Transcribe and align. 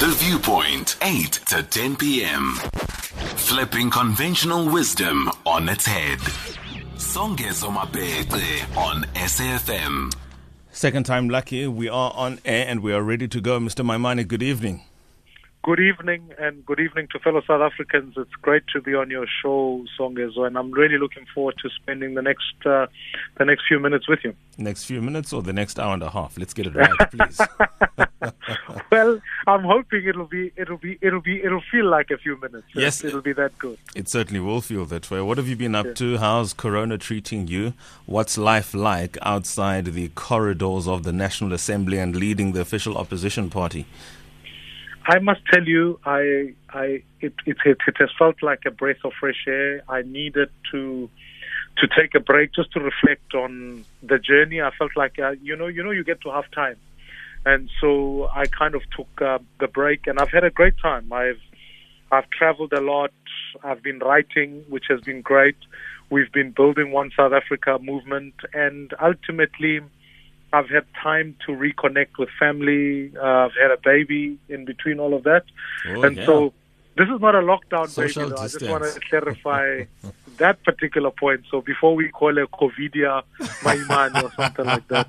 The 0.00 0.10
Viewpoint, 0.16 0.96
8 1.02 1.32
to 1.48 1.62
10 1.62 1.96
p.m. 1.96 2.54
Flipping 3.36 3.90
conventional 3.90 4.68
wisdom 4.68 5.30
on 5.46 5.68
its 5.68 5.86
head. 5.86 6.18
Songezo 6.96 7.70
Mabece 7.72 8.76
on 8.76 9.04
SAFM. 9.14 10.12
Second 10.72 11.06
time 11.06 11.28
lucky, 11.28 11.68
we 11.68 11.88
are 11.88 12.12
on 12.16 12.40
air 12.44 12.66
and 12.68 12.80
we 12.82 12.92
are 12.92 13.02
ready 13.02 13.28
to 13.28 13.40
go. 13.40 13.60
Mr. 13.60 13.84
Maimane, 13.84 14.26
good 14.26 14.42
evening. 14.42 14.82
Good 15.64 15.80
evening 15.80 16.30
and 16.38 16.62
good 16.66 16.78
evening 16.78 17.08
to 17.12 17.18
fellow 17.18 17.40
South 17.40 17.62
Africans. 17.62 18.12
It's 18.18 18.34
great 18.42 18.64
to 18.74 18.82
be 18.82 18.94
on 18.94 19.08
your 19.08 19.24
show, 19.42 19.82
Songezo, 19.98 20.46
and 20.46 20.58
I'm 20.58 20.70
really 20.70 20.98
looking 20.98 21.24
forward 21.34 21.54
to 21.62 21.70
spending 21.70 22.12
the 22.12 22.20
next 22.20 22.66
uh, 22.66 22.86
the 23.38 23.46
next 23.46 23.62
few 23.66 23.80
minutes 23.80 24.06
with 24.06 24.18
you. 24.24 24.34
Next 24.58 24.84
few 24.84 25.00
minutes 25.00 25.32
or 25.32 25.40
the 25.40 25.54
next 25.54 25.80
hour 25.80 25.94
and 25.94 26.02
a 26.02 26.10
half? 26.10 26.36
Let's 26.36 26.52
get 26.52 26.66
it 26.66 26.74
right, 26.74 26.90
please. 27.10 27.40
well, 28.92 29.18
I'm 29.46 29.62
hoping 29.62 30.04
it'll 30.06 30.26
be 30.26 30.52
it'll 30.54 30.76
be 30.76 30.98
it'll 31.00 31.22
be 31.22 31.42
it'll 31.42 31.64
feel 31.72 31.86
like 31.86 32.10
a 32.10 32.18
few 32.18 32.38
minutes. 32.38 32.66
Yes, 32.74 33.02
it'll 33.02 33.22
be 33.22 33.32
that 33.32 33.56
good. 33.56 33.78
It 33.96 34.10
certainly 34.10 34.40
will 34.40 34.60
feel 34.60 34.84
that 34.84 35.10
way. 35.10 35.22
What 35.22 35.38
have 35.38 35.48
you 35.48 35.56
been 35.56 35.74
up 35.74 35.86
yeah. 35.86 35.94
to? 35.94 36.18
How's 36.18 36.52
Corona 36.52 36.98
treating 36.98 37.48
you? 37.48 37.72
What's 38.04 38.36
life 38.36 38.74
like 38.74 39.16
outside 39.22 39.86
the 39.86 40.08
corridors 40.08 40.86
of 40.86 41.04
the 41.04 41.12
National 41.14 41.54
Assembly 41.54 41.98
and 41.98 42.14
leading 42.14 42.52
the 42.52 42.60
official 42.60 42.98
opposition 42.98 43.48
party? 43.48 43.86
I 45.06 45.18
must 45.18 45.40
tell 45.52 45.64
you, 45.64 46.00
I, 46.04 46.54
I, 46.70 47.02
it, 47.20 47.34
it, 47.44 47.56
it, 47.64 47.78
it 47.86 47.96
has 47.98 48.08
felt 48.18 48.42
like 48.42 48.60
a 48.66 48.70
breath 48.70 49.04
of 49.04 49.12
fresh 49.20 49.44
air. 49.46 49.82
I 49.88 50.02
needed 50.02 50.48
to, 50.72 51.10
to 51.78 51.88
take 51.98 52.14
a 52.14 52.20
break 52.20 52.54
just 52.54 52.72
to 52.72 52.80
reflect 52.80 53.34
on 53.34 53.84
the 54.02 54.18
journey. 54.18 54.62
I 54.62 54.70
felt 54.78 54.92
like, 54.96 55.18
uh, 55.18 55.32
you 55.42 55.56
know, 55.56 55.66
you 55.66 55.82
know, 55.82 55.90
you 55.90 56.04
get 56.04 56.22
to 56.22 56.30
have 56.30 56.50
time, 56.52 56.76
and 57.44 57.68
so 57.80 58.28
I 58.34 58.46
kind 58.46 58.74
of 58.74 58.82
took 58.96 59.08
uh, 59.20 59.38
the 59.60 59.68
break, 59.68 60.06
and 60.06 60.18
I've 60.18 60.30
had 60.30 60.44
a 60.44 60.50
great 60.50 60.74
time. 60.80 61.12
I've, 61.12 61.40
I've 62.10 62.30
traveled 62.30 62.72
a 62.72 62.80
lot. 62.80 63.12
I've 63.62 63.82
been 63.82 63.98
writing, 63.98 64.64
which 64.68 64.84
has 64.88 65.00
been 65.02 65.20
great. 65.20 65.56
We've 66.10 66.32
been 66.32 66.52
building 66.52 66.92
One 66.92 67.10
South 67.16 67.32
Africa 67.32 67.78
movement, 67.78 68.34
and 68.54 68.92
ultimately 69.02 69.80
I've 70.54 70.68
had 70.68 70.84
time 71.02 71.36
to 71.46 71.52
reconnect 71.52 72.18
with 72.18 72.28
family. 72.38 73.12
Uh, 73.16 73.46
I've 73.46 73.56
had 73.60 73.72
a 73.72 73.76
baby 73.82 74.38
in 74.48 74.64
between 74.64 75.00
all 75.00 75.12
of 75.14 75.24
that. 75.24 75.44
Oh, 75.88 76.02
and 76.02 76.16
yeah. 76.16 76.26
so 76.26 76.52
this 76.96 77.08
is 77.08 77.20
not 77.20 77.34
a 77.34 77.40
lockdown, 77.40 77.88
Social 77.88 78.30
baby. 78.30 78.40
I 78.40 78.48
just 78.48 78.62
want 78.68 78.84
to 78.84 79.00
clarify 79.00 79.84
that 80.36 80.62
particular 80.62 81.10
point. 81.10 81.42
So 81.50 81.60
before 81.60 81.96
we 81.96 82.08
call 82.08 82.38
it 82.38 82.48
COVIDia 82.52 83.22
Maiman 83.40 84.22
or 84.22 84.32
something 84.32 84.64
like 84.64 84.86
that, 84.88 85.08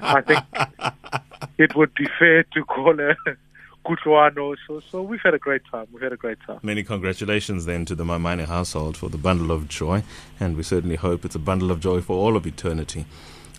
I 0.00 0.22
think 0.22 0.44
it 1.58 1.76
would 1.76 1.94
be 1.94 2.08
fair 2.18 2.44
to 2.44 2.64
call 2.64 2.98
it 2.98 3.16
Kutuano. 3.84 4.56
So, 4.66 4.80
so 4.80 5.02
we've 5.02 5.20
had 5.22 5.34
a 5.34 5.38
great 5.38 5.62
time. 5.70 5.86
We've 5.92 6.02
had 6.02 6.14
a 6.14 6.16
great 6.16 6.38
time. 6.46 6.60
Many 6.62 6.82
congratulations 6.82 7.66
then 7.66 7.84
to 7.86 7.94
the 7.94 8.04
Maimane 8.04 8.46
household 8.46 8.96
for 8.96 9.10
the 9.10 9.18
bundle 9.18 9.50
of 9.50 9.68
joy. 9.68 10.02
And 10.40 10.56
we 10.56 10.62
certainly 10.62 10.96
hope 10.96 11.26
it's 11.26 11.34
a 11.34 11.38
bundle 11.38 11.70
of 11.70 11.80
joy 11.80 12.00
for 12.00 12.16
all 12.16 12.36
of 12.36 12.46
eternity. 12.46 13.04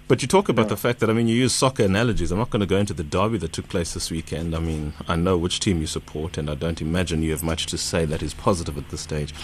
But 0.10 0.24
you 0.24 0.28
talk 0.28 0.50
about 0.50 0.64
yeah. 0.64 0.70
the 0.70 0.78
fact 0.78 1.02
that 1.02 1.10
I 1.12 1.14
mean 1.14 1.28
you 1.28 1.36
use 1.36 1.54
soccer 1.54 1.84
analogies. 1.84 2.32
I'm 2.32 2.40
not 2.40 2.50
going 2.50 2.62
to 2.62 2.66
go 2.66 2.78
into 2.78 2.96
the 2.96 3.04
derby 3.04 3.38
that 3.38 3.54
took 3.54 3.70
place 3.70 3.94
this 3.94 4.10
weekend. 4.10 4.56
I 4.56 4.60
mean 4.60 4.94
I 5.08 5.16
know 5.16 5.38
which 5.38 5.60
team 5.60 5.82
you 5.82 5.86
support, 5.86 6.36
and 6.36 6.50
I 6.50 6.56
don't 6.56 6.82
imagine 6.82 7.22
you 7.22 7.30
have 7.30 7.44
much 7.44 7.68
to 7.68 7.78
say 7.78 8.06
that 8.06 8.24
is 8.24 8.34
positive 8.34 8.76
at 8.76 8.90
this 8.90 9.02
stage. 9.02 9.36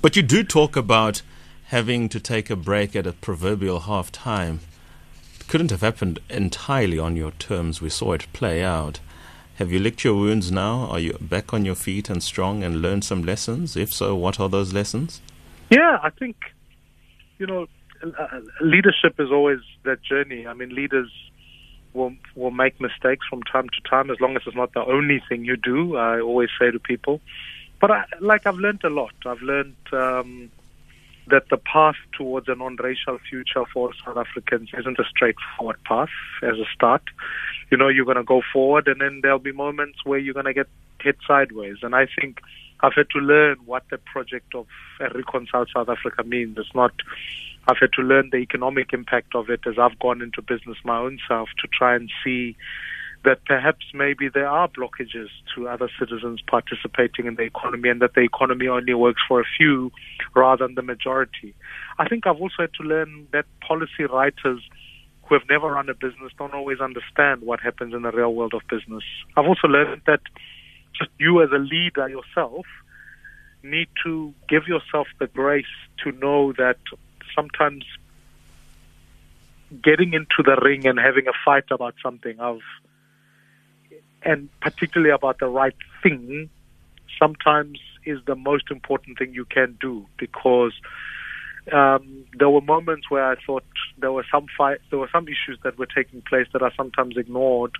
But 0.00 0.16
you 0.16 0.22
do 0.22 0.42
talk 0.42 0.76
about 0.76 1.20
having 1.66 2.08
to 2.08 2.18
take 2.18 2.48
a 2.48 2.56
break 2.56 2.96
at 2.96 3.06
a 3.06 3.12
proverbial 3.12 3.80
half 3.80 4.10
time. 4.10 4.60
It 5.38 5.46
couldn't 5.46 5.70
have 5.70 5.82
happened 5.82 6.20
entirely 6.30 6.98
on 6.98 7.16
your 7.16 7.32
terms. 7.32 7.82
We 7.82 7.90
saw 7.90 8.14
it 8.14 8.32
play 8.32 8.64
out. 8.64 9.00
Have 9.56 9.70
you 9.70 9.78
licked 9.78 10.04
your 10.04 10.14
wounds 10.14 10.50
now? 10.50 10.86
Are 10.86 10.98
you 10.98 11.18
back 11.20 11.52
on 11.52 11.66
your 11.66 11.74
feet 11.74 12.08
and 12.08 12.22
strong 12.22 12.64
and 12.64 12.80
learned 12.80 13.04
some 13.04 13.24
lessons? 13.24 13.76
If 13.76 13.92
so, 13.92 14.16
what 14.16 14.40
are 14.40 14.48
those 14.48 14.72
lessons? 14.72 15.20
Yeah, 15.68 15.98
I 16.02 16.08
think 16.08 16.36
you 17.38 17.46
know 17.46 17.66
leadership 18.60 19.18
is 19.18 19.30
always 19.30 19.60
that 19.84 20.02
journey. 20.02 20.46
I 20.46 20.54
mean, 20.54 20.74
leaders 20.74 21.10
will 21.92 22.14
will 22.34 22.50
make 22.50 22.80
mistakes 22.80 23.26
from 23.28 23.42
time 23.42 23.68
to 23.68 23.88
time, 23.88 24.10
as 24.10 24.20
long 24.20 24.36
as 24.36 24.42
it's 24.46 24.56
not 24.56 24.72
the 24.74 24.84
only 24.84 25.22
thing 25.28 25.44
you 25.44 25.56
do. 25.56 25.96
I 25.96 26.20
always 26.20 26.50
say 26.58 26.70
to 26.70 26.78
people, 26.78 27.20
but 27.80 27.90
I, 27.90 28.04
like 28.20 28.46
I've 28.46 28.56
learned 28.56 28.84
a 28.84 28.90
lot. 28.90 29.14
I've 29.24 29.42
learned 29.42 29.76
um, 29.92 30.50
that 31.28 31.48
the 31.48 31.56
path 31.56 31.96
towards 32.16 32.48
a 32.48 32.54
non-racial 32.54 33.18
future 33.30 33.64
for 33.72 33.92
South 34.04 34.16
Africans 34.16 34.70
isn't 34.76 34.98
a 34.98 35.04
straightforward 35.04 35.82
path 35.84 36.10
as 36.42 36.58
a 36.58 36.66
start. 36.74 37.02
You 37.70 37.78
know, 37.78 37.88
you're 37.88 38.04
going 38.04 38.16
to 38.16 38.24
go 38.24 38.42
forward, 38.52 38.88
and 38.88 39.00
then 39.00 39.20
there'll 39.22 39.38
be 39.38 39.52
moments 39.52 40.04
where 40.04 40.18
you're 40.18 40.34
going 40.34 40.46
to 40.46 40.52
get 40.54 40.68
hit 41.00 41.16
sideways. 41.26 41.78
And 41.82 41.94
I 41.94 42.06
think 42.20 42.40
I've 42.80 42.94
had 42.94 43.08
to 43.10 43.18
learn 43.18 43.56
what 43.64 43.84
the 43.90 43.98
project 43.98 44.54
of 44.54 44.66
a 45.00 45.08
reconciled 45.08 45.70
South 45.74 45.88
Africa 45.88 46.22
means. 46.24 46.58
It's 46.58 46.74
not 46.74 46.92
I've 47.66 47.78
had 47.80 47.92
to 47.94 48.02
learn 48.02 48.30
the 48.30 48.38
economic 48.38 48.92
impact 48.92 49.34
of 49.34 49.48
it 49.48 49.60
as 49.66 49.78
I've 49.78 49.98
gone 49.98 50.20
into 50.22 50.42
business 50.42 50.76
my 50.84 50.98
own 50.98 51.18
self 51.26 51.48
to 51.62 51.68
try 51.68 51.94
and 51.94 52.10
see 52.22 52.56
that 53.24 53.44
perhaps 53.46 53.86
maybe 53.94 54.28
there 54.28 54.48
are 54.48 54.68
blockages 54.68 55.28
to 55.54 55.66
other 55.66 55.88
citizens 55.98 56.42
participating 56.46 57.26
in 57.26 57.36
the 57.36 57.42
economy 57.42 57.88
and 57.88 58.02
that 58.02 58.14
the 58.14 58.20
economy 58.20 58.68
only 58.68 58.92
works 58.92 59.22
for 59.26 59.40
a 59.40 59.44
few 59.56 59.90
rather 60.36 60.66
than 60.66 60.74
the 60.74 60.82
majority. 60.82 61.54
I 61.98 62.06
think 62.06 62.26
I've 62.26 62.40
also 62.40 62.56
had 62.58 62.74
to 62.74 62.82
learn 62.82 63.26
that 63.32 63.46
policy 63.66 64.04
writers 64.10 64.60
who 65.26 65.34
have 65.34 65.48
never 65.48 65.68
run 65.68 65.88
a 65.88 65.94
business 65.94 66.32
don't 66.38 66.52
always 66.52 66.80
understand 66.80 67.42
what 67.42 67.60
happens 67.60 67.94
in 67.94 68.02
the 68.02 68.10
real 68.10 68.34
world 68.34 68.52
of 68.52 68.60
business. 68.68 69.04
I've 69.36 69.46
also 69.46 69.68
learned 69.68 70.02
that 70.06 70.20
just 70.96 71.10
you 71.18 71.42
as 71.42 71.48
a 71.50 71.58
leader 71.58 72.08
yourself 72.08 72.66
need 73.62 73.88
to 74.04 74.34
give 74.48 74.68
yourself 74.68 75.06
the 75.18 75.26
grace 75.26 75.64
to 76.04 76.12
know 76.12 76.52
that 76.52 76.76
sometimes 77.34 77.84
getting 79.82 80.12
into 80.12 80.42
the 80.44 80.56
ring 80.62 80.86
and 80.86 80.98
having 80.98 81.26
a 81.26 81.32
fight 81.44 81.64
about 81.70 81.94
something 82.02 82.38
of 82.38 82.60
and 84.22 84.48
particularly 84.60 85.10
about 85.12 85.38
the 85.38 85.46
right 85.46 85.76
thing 86.02 86.48
sometimes 87.18 87.78
is 88.06 88.18
the 88.26 88.34
most 88.34 88.70
important 88.70 89.18
thing 89.18 89.34
you 89.34 89.44
can 89.44 89.76
do 89.80 90.06
because 90.18 90.72
um, 91.72 92.24
there 92.38 92.50
were 92.50 92.60
moments 92.60 93.10
where 93.10 93.24
I 93.24 93.36
thought 93.46 93.64
there 93.98 94.12
were 94.12 94.26
some 94.30 94.46
fight, 94.56 94.78
there 94.90 94.98
were 94.98 95.08
some 95.10 95.26
issues 95.28 95.58
that 95.62 95.78
were 95.78 95.86
taking 95.86 96.20
place 96.22 96.46
that 96.52 96.62
are 96.62 96.72
sometimes 96.76 97.16
ignored, 97.16 97.72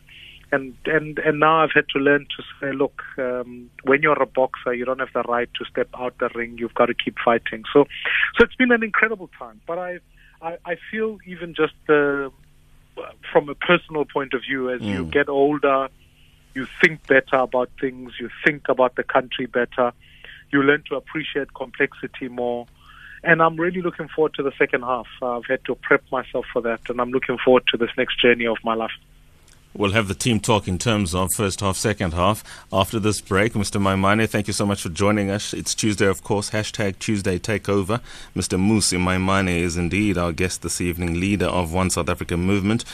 and 0.54 0.76
and 0.86 1.18
and 1.18 1.40
now 1.40 1.62
I've 1.62 1.72
had 1.74 1.88
to 1.90 1.98
learn 1.98 2.26
to 2.36 2.42
say, 2.60 2.72
look, 2.72 3.02
um, 3.18 3.70
when 3.82 4.02
you're 4.02 4.22
a 4.22 4.26
boxer, 4.26 4.72
you 4.72 4.84
don't 4.84 5.00
have 5.00 5.12
the 5.12 5.22
right 5.22 5.48
to 5.58 5.64
step 5.64 5.88
out 5.98 6.18
the 6.18 6.30
ring. 6.34 6.56
You've 6.58 6.74
got 6.74 6.86
to 6.86 6.94
keep 6.94 7.16
fighting. 7.24 7.64
So, 7.72 7.84
so 8.36 8.44
it's 8.44 8.54
been 8.54 8.72
an 8.72 8.82
incredible 8.82 9.30
time. 9.38 9.60
But 9.66 9.78
I, 9.78 9.98
I, 10.40 10.58
I 10.64 10.76
feel 10.90 11.18
even 11.26 11.54
just 11.54 11.74
uh, 11.88 12.30
from 13.32 13.48
a 13.48 13.54
personal 13.54 14.04
point 14.04 14.34
of 14.34 14.42
view, 14.42 14.70
as 14.70 14.80
mm. 14.80 14.94
you 14.94 15.04
get 15.06 15.28
older, 15.28 15.88
you 16.54 16.66
think 16.80 17.06
better 17.06 17.36
about 17.36 17.70
things. 17.80 18.12
You 18.20 18.30
think 18.44 18.68
about 18.68 18.94
the 18.96 19.04
country 19.04 19.46
better. 19.46 19.92
You 20.52 20.62
learn 20.62 20.84
to 20.88 20.96
appreciate 20.96 21.52
complexity 21.54 22.28
more. 22.28 22.66
And 23.24 23.40
I'm 23.42 23.56
really 23.56 23.80
looking 23.80 24.08
forward 24.08 24.34
to 24.34 24.42
the 24.42 24.52
second 24.58 24.82
half. 24.82 25.06
I've 25.22 25.46
had 25.46 25.64
to 25.64 25.74
prep 25.74 26.04
myself 26.12 26.44
for 26.52 26.60
that, 26.62 26.80
and 26.90 27.00
I'm 27.00 27.10
looking 27.10 27.38
forward 27.42 27.64
to 27.68 27.78
this 27.78 27.90
next 27.96 28.20
journey 28.20 28.46
of 28.46 28.58
my 28.62 28.74
life. 28.74 28.92
We'll 29.76 29.90
have 29.90 30.06
the 30.06 30.14
team 30.14 30.38
talk 30.38 30.68
in 30.68 30.78
terms 30.78 31.16
of 31.16 31.34
first 31.34 31.58
half, 31.58 31.76
second 31.76 32.14
half 32.14 32.44
after 32.72 33.00
this 33.00 33.20
break. 33.20 33.54
Mr. 33.54 33.82
Maimane, 33.82 34.28
thank 34.28 34.46
you 34.46 34.52
so 34.52 34.64
much 34.64 34.80
for 34.80 34.88
joining 34.88 35.30
us. 35.30 35.52
It's 35.52 35.74
Tuesday, 35.74 36.06
of 36.06 36.22
course, 36.22 36.50
hashtag 36.50 37.00
Tuesday 37.00 37.40
Takeover. 37.40 38.00
Mr. 38.36 38.56
Mmusi 38.56 39.00
Maimane 39.00 39.58
is 39.58 39.76
indeed 39.76 40.16
our 40.16 40.30
guest 40.30 40.62
this 40.62 40.80
evening, 40.80 41.18
leader 41.18 41.46
of 41.46 41.72
One 41.72 41.90
South 41.90 42.08
Africa 42.08 42.36
movement. 42.36 42.84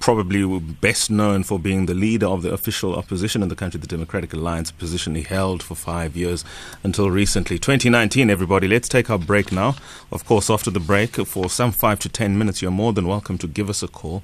Probably 0.00 0.58
best 0.58 1.10
known 1.10 1.42
for 1.42 1.58
being 1.58 1.84
the 1.84 1.92
leader 1.92 2.26
of 2.26 2.40
the 2.40 2.50
official 2.50 2.96
opposition 2.96 3.42
in 3.42 3.50
the 3.50 3.54
country, 3.54 3.78
the 3.78 3.86
Democratic 3.86 4.32
Alliance, 4.32 4.70
position 4.70 5.16
he 5.16 5.22
held 5.22 5.62
for 5.62 5.74
five 5.74 6.16
years 6.16 6.46
until 6.82 7.10
recently. 7.10 7.58
2019, 7.58 8.30
everybody. 8.30 8.66
Let's 8.68 8.88
take 8.88 9.10
our 9.10 9.18
break 9.18 9.52
now. 9.52 9.76
Of 10.10 10.24
course, 10.24 10.48
after 10.48 10.70
the 10.70 10.80
break, 10.80 11.16
for 11.26 11.50
some 11.50 11.72
five 11.72 11.98
to 11.98 12.08
ten 12.08 12.38
minutes, 12.38 12.62
you're 12.62 12.70
more 12.70 12.94
than 12.94 13.06
welcome 13.06 13.36
to 13.36 13.46
give 13.46 13.68
us 13.68 13.82
a 13.82 13.88
call. 13.88 14.22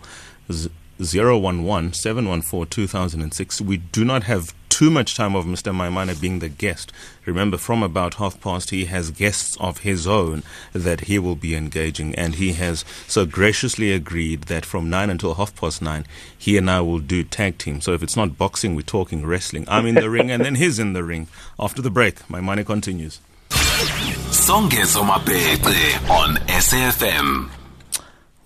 011 1.02 1.93
714 1.93 2.69
2006. 2.69 3.60
We 3.60 3.76
do 3.78 4.04
not 4.04 4.25
have 4.25 4.54
too 4.72 4.90
much 4.90 5.14
time 5.14 5.37
of 5.37 5.44
Mr. 5.44 5.70
Maimane 5.70 6.19
being 6.19 6.38
the 6.38 6.49
guest. 6.49 6.90
Remember, 7.26 7.58
from 7.58 7.82
about 7.82 8.14
half 8.14 8.40
past, 8.40 8.70
he 8.70 8.87
has 8.87 9.10
guests 9.10 9.56
of 9.60 9.81
his 9.81 10.06
own 10.06 10.43
that 10.72 11.02
he 11.02 11.19
will 11.19 11.37
be 11.37 11.54
engaging, 11.54 12.14
and 12.14 12.37
he 12.37 12.54
has 12.54 12.84
so 13.06 13.26
graciously 13.26 13.93
agreed 13.93 14.44
that 14.44 14.64
from 14.64 14.88
9 14.88 15.10
until 15.10 15.34
half 15.34 15.54
past 15.54 15.82
9, 15.82 16.06
he 16.37 16.56
and 16.56 16.70
I 16.70 16.81
will 16.81 17.00
do 17.00 17.22
tag 17.22 17.58
team. 17.58 17.82
So 17.82 17.93
if 17.93 18.02
it's 18.02 18.16
not 18.16 18.38
boxing, 18.38 18.75
we're 18.75 18.82
talking 18.82 19.26
wrestling. 19.26 19.66
I'm 19.69 19.87
in 19.87 19.94
the 19.94 20.08
ring, 20.08 20.31
and 20.31 20.43
then 20.43 20.55
he's 20.55 20.78
in 20.78 20.94
the 20.94 21.05
ring. 21.05 21.28
After 21.60 21.82
the 21.82 21.90
break, 21.90 22.16
Maimane 22.28 22.64
continues. 22.64 23.20
Songezo 23.50 25.02
on 25.02 26.37
SAFM. 26.46 27.61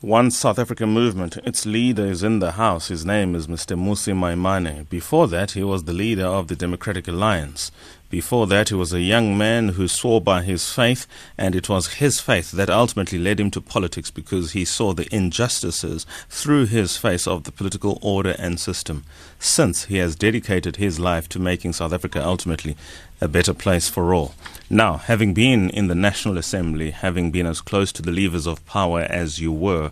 One 0.07 0.31
South 0.31 0.61
African 0.61 0.91
movement, 0.91 1.37
its 1.39 1.67
leader 1.67 2.07
is 2.07 2.23
in 2.23 2.39
the 2.39 2.53
House. 2.53 2.87
His 2.87 3.05
name 3.05 3.35
is 3.35 3.49
Mr. 3.49 3.77
Mmusi 3.77 4.15
Maimane. 4.15 4.89
Before 4.89 5.27
that, 5.27 5.51
he 5.51 5.65
was 5.65 5.83
the 5.83 5.93
leader 5.93 6.27
of 6.27 6.47
the 6.47 6.55
Democratic 6.55 7.09
Alliance. 7.09 7.73
Before 8.17 8.47
that, 8.47 8.71
he 8.71 8.75
was 8.75 8.95
a 8.95 9.03
young 9.03 9.37
man 9.37 9.69
who 9.77 9.87
swore 9.87 10.23
by 10.23 10.43
his 10.43 10.73
faith, 10.73 11.07
and 11.37 11.55
it 11.55 11.69
was 11.69 11.97
his 12.01 12.19
faith 12.19 12.51
that 12.53 12.71
ultimately 12.71 13.19
led 13.19 13.39
him 13.39 13.51
to 13.51 13.61
politics 13.61 14.11
because 14.11 14.53
he 14.53 14.65
saw 14.65 14.95
the 14.95 15.07
injustices 15.15 16.07
through 16.31 16.65
his 16.65 16.97
face 16.97 17.27
of 17.27 17.45
the 17.45 17.53
political 17.53 17.99
order 18.01 18.35
and 18.39 18.59
system. 18.59 19.05
Since 19.39 19.85
he 19.85 19.99
has 19.99 20.17
dedicated 20.17 20.77
his 20.77 20.99
life 20.99 21.29
to 21.29 21.39
making 21.39 21.75
South 21.75 21.93
Africa 21.93 22.25
ultimately 22.25 22.75
a 23.21 23.29
better 23.29 23.53
place 23.53 23.91
for 23.91 24.15
all. 24.15 24.35
Now, 24.71 24.97
having 24.97 25.35
been 25.35 25.69
in 25.69 25.89
the 25.89 25.95
National 25.95 26.39
Assembly, 26.39 26.93
having 26.93 27.31
been 27.31 27.45
as 27.45 27.61
close 27.61 27.93
to 27.93 28.01
the 28.01 28.13
levers 28.13 28.47
of 28.47 28.65
power 28.65 29.03
as 29.03 29.41
you 29.41 29.53
were, 29.53 29.91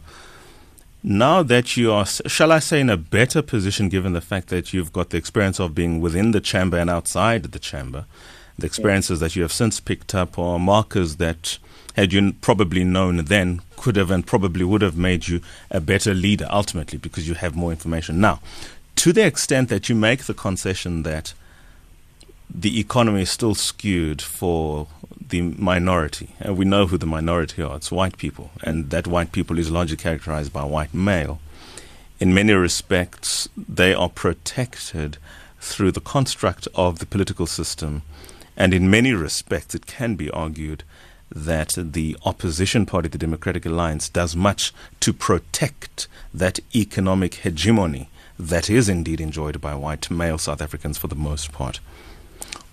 now 1.07 1.43
that 1.43 1.77
you 1.77 1.93
are, 1.93 2.07
shall 2.07 2.51
I 2.51 2.61
say, 2.61 2.81
in 2.81 2.89
a 2.89 2.97
better 2.97 3.43
position 3.43 3.91
given 3.91 4.15
the 4.15 4.23
fact 4.23 4.49
that 4.49 4.73
you've 4.73 4.93
got 4.93 5.11
the 5.11 5.19
experience 5.19 5.61
of 5.61 5.75
being 5.75 6.01
within 6.01 6.31
the 6.31 6.41
chamber 6.41 6.79
and 6.79 6.89
outside 6.89 7.43
the 7.43 7.59
chamber, 7.59 8.07
the 8.59 8.67
experiences 8.67 9.21
that 9.21 9.37
you 9.37 9.43
have 9.43 9.53
since 9.53 9.81
picked 9.81 10.15
up 10.15 10.39
are 10.39 10.59
markers 10.59 11.17
that, 11.17 11.59
had 11.95 12.15
you 12.15 12.33
probably 12.41 12.85
known 12.85 13.19
then, 13.27 13.61
could 13.77 13.97
have 13.97 14.11
and 14.11 14.27
probably 14.27 14.65
would 14.65 14.81
have 14.81 14.97
made 14.97 15.29
you 15.29 15.43
a 15.71 15.81
better 15.81 16.15
leader 16.15 16.49
ultimately 16.51 16.99
because 16.99 17.29
you 17.29 17.35
have 17.35 17.55
more 17.55 17.71
information. 17.71 18.19
Now, 18.19 18.41
to 18.97 19.13
the 19.13 19.27
extent 19.27 19.69
that 19.69 19.91
you 19.91 19.95
make 19.95 20.25
the 20.25 20.33
concession 20.33 21.03
that 21.03 21.35
the 22.53 22.79
economy 22.81 23.23
is 23.23 23.31
still 23.31 23.55
skewed 23.55 24.23
for 24.23 24.87
the 25.29 25.43
minority. 25.43 26.31
And 26.41 26.57
we 26.57 26.65
know 26.65 26.87
who 26.87 26.99
the 26.99 27.07
minority 27.07 27.63
are 27.63 27.77
it's 27.77 27.91
white 27.91 28.19
people. 28.19 28.51
And 28.63 28.91
that 28.91 29.07
white 29.07 29.33
people 29.33 29.59
is 29.59 29.71
largely 29.71 29.97
characterized 29.97 30.53
by 30.53 30.65
white 30.65 30.95
male. 30.95 31.41
In 32.21 32.35
many 32.35 32.53
respects, 32.53 33.49
they 33.57 33.93
are 33.93 34.09
protected 34.09 35.19
through 35.61 35.93
the 35.93 36.01
construct 36.01 36.69
of 36.75 36.99
the 36.99 37.07
political 37.07 37.47
system. 37.47 38.03
And 38.57 38.73
in 38.73 38.91
many 38.91 39.13
respects, 39.13 39.75
it 39.75 39.87
can 39.87 40.15
be 40.15 40.31
argued 40.31 40.85
that 41.35 41.75
the 41.77 42.17
opposition 42.25 42.87
party, 42.87 43.09
the 43.09 43.19
Democratic 43.19 43.67
Alliance, 43.67 44.09
does 44.09 44.37
much 44.37 44.73
to 45.01 45.13
protect 45.13 46.07
that 46.33 46.61
economic 46.75 47.35
hegemony 47.35 48.09
that 48.39 48.71
is 48.71 48.89
indeed 48.89 49.21
enjoyed 49.21 49.61
by 49.61 49.75
white 49.75 50.11
male 50.11 50.39
South 50.39 50.63
Africans 50.63 50.99
for 50.99 51.09
the 51.09 51.15
most 51.15 51.51
part. 51.51 51.81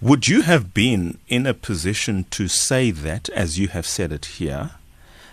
Would 0.01 0.27
you 0.27 0.41
have 0.41 0.73
been 0.73 1.19
in 1.27 1.45
a 1.45 1.53
position 1.53 2.25
to 2.31 2.47
say 2.47 2.89
that 2.89 3.29
as 3.29 3.59
you 3.59 3.67
have 3.67 3.85
said 3.85 4.11
it 4.11 4.25
here? 4.25 4.71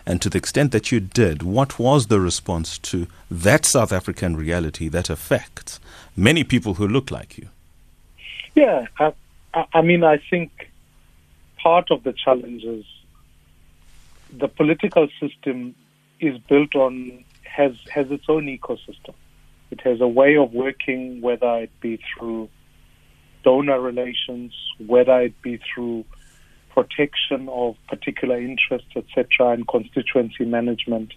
And 0.04 0.20
to 0.20 0.28
the 0.28 0.36
extent 0.36 0.72
that 0.72 0.92
you 0.92 1.00
did, 1.00 1.42
what 1.42 1.78
was 1.78 2.08
the 2.08 2.20
response 2.20 2.76
to 2.80 3.06
that 3.30 3.64
South 3.64 3.92
African 3.92 4.36
reality 4.36 4.90
that 4.90 5.08
affects 5.08 5.80
many 6.14 6.44
people 6.44 6.74
who 6.74 6.86
look 6.86 7.10
like 7.10 7.38
you? 7.38 7.48
Yeah, 8.54 8.84
I, 8.98 9.14
I 9.72 9.80
mean, 9.80 10.04
I 10.04 10.18
think 10.28 10.70
part 11.56 11.90
of 11.90 12.02
the 12.02 12.12
challenge 12.12 12.62
is 12.62 12.84
the 14.30 14.48
political 14.48 15.08
system 15.18 15.74
is 16.20 16.36
built 16.40 16.74
on 16.74 17.24
has 17.44 17.72
has 17.90 18.10
its 18.10 18.26
own 18.28 18.44
ecosystem. 18.44 19.14
It 19.70 19.80
has 19.80 20.02
a 20.02 20.08
way 20.08 20.36
of 20.36 20.52
working, 20.52 21.22
whether 21.22 21.56
it 21.56 21.70
be 21.80 21.98
through 22.12 22.50
donor 23.44 23.80
relations, 23.80 24.52
whether 24.86 25.20
it 25.20 25.40
be 25.42 25.58
through 25.74 26.04
protection 26.70 27.48
of 27.48 27.74
particular 27.88 28.40
interests, 28.40 28.90
etc., 28.94 29.52
and 29.52 29.66
constituency 29.66 30.44
management. 30.44 31.12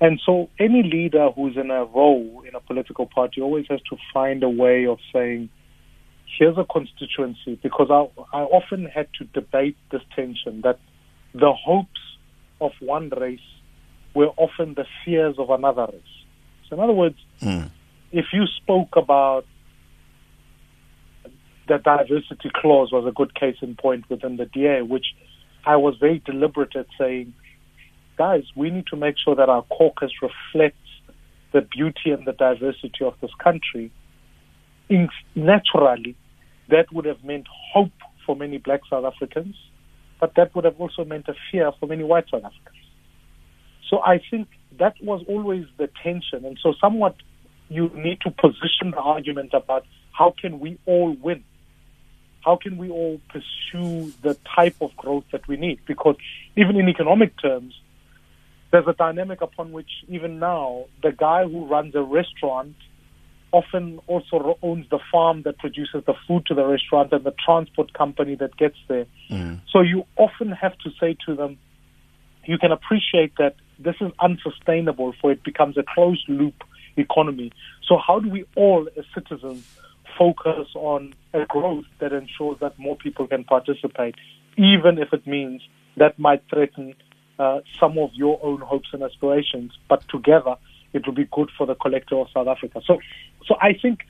And 0.00 0.20
so 0.24 0.48
any 0.60 0.82
leader 0.82 1.30
who's 1.30 1.56
in 1.56 1.70
a 1.70 1.84
role 1.84 2.44
in 2.46 2.54
a 2.54 2.60
political 2.60 3.06
party 3.06 3.40
always 3.40 3.66
has 3.68 3.80
to 3.90 3.96
find 4.14 4.42
a 4.44 4.48
way 4.48 4.86
of 4.86 4.98
saying, 5.12 5.48
here's 6.38 6.56
a 6.56 6.64
constituency, 6.64 7.58
because 7.62 7.88
I, 7.90 8.36
I 8.36 8.42
often 8.42 8.84
had 8.86 9.08
to 9.18 9.24
debate 9.24 9.76
this 9.90 10.02
tension 10.14 10.60
that 10.62 10.78
the 11.34 11.52
hopes 11.52 12.00
of 12.60 12.72
one 12.80 13.10
race 13.10 13.40
were 14.14 14.28
often 14.36 14.74
the 14.74 14.84
fears 15.04 15.36
of 15.38 15.50
another 15.50 15.86
race. 15.92 16.14
So, 16.68 16.76
in 16.76 16.82
other 16.82 16.92
words, 16.92 17.16
mm. 17.40 17.70
if 18.12 18.26
you 18.32 18.46
spoke 18.46 18.96
about 18.96 19.46
the 21.68 21.78
diversity 21.78 22.50
clause 22.54 22.90
was 22.92 23.06
a 23.06 23.12
good 23.12 23.34
case 23.34 23.56
in 23.60 23.76
point 23.76 24.08
within 24.08 24.36
the 24.36 24.46
DA, 24.46 24.82
which 24.82 25.06
I 25.66 25.76
was 25.76 25.94
very 26.00 26.20
deliberate 26.24 26.74
at 26.74 26.86
saying, 26.98 27.34
guys, 28.16 28.44
we 28.56 28.70
need 28.70 28.86
to 28.88 28.96
make 28.96 29.16
sure 29.22 29.36
that 29.36 29.48
our 29.48 29.62
caucus 29.64 30.10
reflects 30.22 30.76
the 31.52 31.60
beauty 31.60 32.10
and 32.10 32.26
the 32.26 32.32
diversity 32.32 33.04
of 33.04 33.14
this 33.20 33.30
country. 33.42 33.92
In, 34.88 35.08
naturally, 35.34 36.16
that 36.70 36.92
would 36.92 37.04
have 37.04 37.22
meant 37.22 37.46
hope 37.72 37.92
for 38.24 38.34
many 38.34 38.58
black 38.58 38.80
South 38.90 39.04
Africans, 39.04 39.54
but 40.20 40.34
that 40.36 40.54
would 40.54 40.64
have 40.64 40.80
also 40.80 41.04
meant 41.04 41.28
a 41.28 41.34
fear 41.50 41.70
for 41.78 41.86
many 41.86 42.04
white 42.04 42.24
South 42.30 42.44
Africans. 42.44 42.76
So 43.88 44.00
I 44.00 44.20
think 44.30 44.48
that 44.78 44.94
was 45.02 45.24
always 45.28 45.64
the 45.78 45.88
tension. 46.02 46.44
And 46.44 46.58
so, 46.62 46.74
somewhat, 46.80 47.16
you 47.68 47.90
need 47.94 48.20
to 48.22 48.30
position 48.30 48.90
the 48.90 48.98
argument 48.98 49.50
about 49.54 49.84
how 50.12 50.34
can 50.38 50.60
we 50.60 50.78
all 50.86 51.16
win 51.22 51.44
how 52.44 52.56
can 52.56 52.76
we 52.78 52.90
all 52.90 53.20
pursue 53.28 54.12
the 54.22 54.36
type 54.56 54.76
of 54.80 54.96
growth 54.96 55.24
that 55.32 55.46
we 55.48 55.56
need? 55.56 55.80
Because 55.86 56.16
even 56.56 56.76
in 56.76 56.88
economic 56.88 57.40
terms, 57.40 57.74
there's 58.70 58.86
a 58.86 58.92
dynamic 58.92 59.40
upon 59.40 59.72
which 59.72 59.90
even 60.08 60.38
now 60.38 60.84
the 61.02 61.12
guy 61.12 61.44
who 61.44 61.66
runs 61.66 61.94
a 61.94 62.02
restaurant 62.02 62.74
often 63.50 63.98
also 64.06 64.58
owns 64.62 64.86
the 64.90 64.98
farm 65.10 65.42
that 65.42 65.58
produces 65.58 66.04
the 66.06 66.14
food 66.26 66.44
to 66.46 66.54
the 66.54 66.66
restaurant 66.66 67.12
and 67.12 67.24
the 67.24 67.34
transport 67.44 67.92
company 67.94 68.34
that 68.34 68.54
gets 68.56 68.76
there. 68.88 69.06
Mm. 69.30 69.60
So 69.70 69.80
you 69.80 70.04
often 70.16 70.50
have 70.50 70.76
to 70.78 70.90
say 71.00 71.16
to 71.26 71.34
them, 71.34 71.58
you 72.44 72.58
can 72.58 72.72
appreciate 72.72 73.32
that 73.38 73.56
this 73.78 73.96
is 74.00 74.12
unsustainable 74.20 75.14
for 75.20 75.32
it 75.32 75.42
becomes 75.42 75.78
a 75.78 75.82
closed 75.82 76.28
loop 76.28 76.62
economy. 76.96 77.52
So 77.86 77.96
how 77.96 78.20
do 78.20 78.28
we 78.28 78.44
all 78.54 78.88
as 78.96 79.04
citizens 79.14 79.66
focus 80.18 80.68
on 80.74 81.14
a 81.32 81.46
growth 81.46 81.84
that 82.00 82.12
ensures 82.12 82.58
that 82.60 82.78
more 82.78 82.96
people 82.96 83.26
can 83.26 83.44
participate, 83.44 84.16
even 84.56 84.98
if 84.98 85.12
it 85.12 85.26
means 85.26 85.62
that 85.96 86.18
might 86.18 86.42
threaten 86.50 86.94
uh, 87.38 87.60
some 87.78 87.98
of 87.98 88.10
your 88.14 88.38
own 88.42 88.60
hopes 88.60 88.88
and 88.92 89.02
aspirations. 89.02 89.72
But 89.88 90.02
together, 90.08 90.56
it 90.92 91.06
will 91.06 91.14
be 91.14 91.28
good 91.30 91.50
for 91.56 91.66
the 91.66 91.74
collective 91.74 92.18
of 92.18 92.26
South 92.34 92.48
Africa. 92.48 92.80
So, 92.84 92.98
so 93.46 93.54
I 93.60 93.74
think 93.80 94.00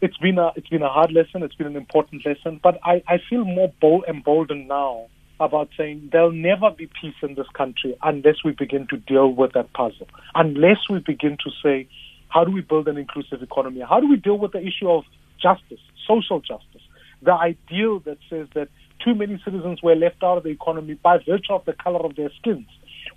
it's 0.00 0.16
been 0.18 0.38
a 0.38 0.52
it's 0.56 0.68
been 0.68 0.82
a 0.82 0.88
hard 0.88 1.12
lesson. 1.12 1.42
It's 1.42 1.54
been 1.54 1.66
an 1.66 1.76
important 1.76 2.26
lesson. 2.26 2.60
But 2.62 2.78
I, 2.84 3.02
I 3.08 3.18
feel 3.30 3.44
more 3.44 3.72
bold, 3.80 4.04
emboldened 4.08 4.68
now 4.68 5.06
about 5.40 5.68
saying 5.76 6.08
there'll 6.12 6.32
never 6.32 6.70
be 6.70 6.88
peace 7.00 7.14
in 7.22 7.34
this 7.34 7.46
country 7.54 7.94
unless 8.02 8.36
we 8.44 8.52
begin 8.52 8.86
to 8.88 8.96
deal 8.96 9.32
with 9.32 9.52
that 9.52 9.72
puzzle. 9.72 10.08
Unless 10.34 10.88
we 10.90 10.98
begin 10.98 11.36
to 11.44 11.50
say 11.62 11.88
how 12.28 12.44
do 12.44 12.50
we 12.50 12.60
build 12.60 12.88
an 12.88 12.96
inclusive 12.96 13.42
economy? 13.42 13.82
How 13.88 14.00
do 14.00 14.08
we 14.08 14.16
deal 14.16 14.38
with 14.38 14.52
the 14.52 14.60
issue 14.60 14.90
of 14.90 15.04
justice, 15.40 15.80
social 16.06 16.40
justice? 16.40 16.82
The 17.22 17.32
ideal 17.32 18.00
that 18.00 18.18
says 18.28 18.48
that 18.54 18.68
too 19.04 19.14
many 19.14 19.40
citizens 19.44 19.82
were 19.82 19.94
left 19.94 20.22
out 20.22 20.38
of 20.38 20.44
the 20.44 20.50
economy 20.50 20.94
by 20.94 21.18
virtue 21.18 21.52
of 21.52 21.64
the 21.64 21.72
color 21.72 22.00
of 22.00 22.16
their 22.16 22.30
skins, 22.40 22.66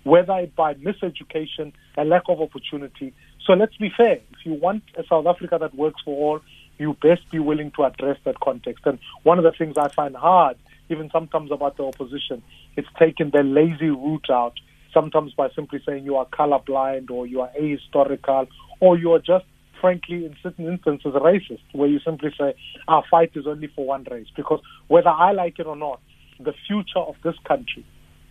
whether 0.04 0.46
by 0.56 0.74
miseducation, 0.74 1.72
a 1.96 2.04
lack 2.04 2.22
of 2.28 2.40
opportunity. 2.40 3.12
So 3.46 3.54
let's 3.54 3.76
be 3.76 3.90
fair. 3.94 4.20
If 4.32 4.44
you 4.44 4.54
want 4.54 4.84
a 4.96 5.04
South 5.08 5.26
Africa 5.26 5.58
that 5.60 5.74
works 5.74 6.00
for 6.04 6.14
all, 6.16 6.40
you 6.78 6.96
best 7.02 7.28
be 7.30 7.38
willing 7.38 7.72
to 7.72 7.84
address 7.84 8.16
that 8.24 8.40
context. 8.40 8.86
And 8.86 8.98
one 9.22 9.38
of 9.38 9.44
the 9.44 9.52
things 9.52 9.76
I 9.76 9.88
find 9.88 10.16
hard, 10.16 10.56
even 10.88 11.10
sometimes 11.10 11.50
about 11.52 11.76
the 11.76 11.84
opposition, 11.84 12.42
it's 12.76 12.88
taken 12.98 13.30
the 13.30 13.42
lazy 13.42 13.90
route 13.90 14.30
out, 14.30 14.54
sometimes 14.92 15.34
by 15.34 15.50
simply 15.50 15.82
saying 15.84 16.04
you 16.04 16.16
are 16.16 16.26
colorblind 16.26 17.10
or 17.10 17.26
you 17.26 17.42
are 17.42 17.50
ahistorical 17.60 18.48
or 18.80 18.98
you 18.98 19.12
are 19.12 19.18
just, 19.18 19.44
frankly, 19.80 20.26
in 20.26 20.36
certain 20.42 20.66
instances, 20.66 21.12
racist, 21.14 21.62
where 21.72 21.88
you 21.88 22.00
simply 22.00 22.30
say, 22.38 22.54
our 22.88 23.04
fight 23.10 23.32
is 23.34 23.46
only 23.46 23.68
for 23.68 23.86
one 23.86 24.06
race. 24.10 24.28
Because 24.34 24.60
whether 24.88 25.10
I 25.10 25.32
like 25.32 25.58
it 25.58 25.66
or 25.66 25.76
not, 25.76 26.00
the 26.38 26.54
future 26.66 26.98
of 26.98 27.16
this 27.22 27.36
country 27.44 27.84